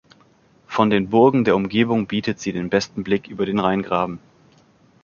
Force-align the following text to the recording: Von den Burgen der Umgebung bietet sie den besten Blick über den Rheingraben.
Von 0.65 0.89
den 0.89 1.11
Burgen 1.11 1.43
der 1.43 1.55
Umgebung 1.55 2.07
bietet 2.07 2.39
sie 2.39 2.53
den 2.53 2.71
besten 2.71 3.03
Blick 3.03 3.27
über 3.27 3.45
den 3.45 3.59
Rheingraben. 3.59 4.17